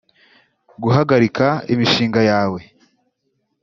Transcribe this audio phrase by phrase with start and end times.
[0.83, 2.59] Guhagarika imishinga yawe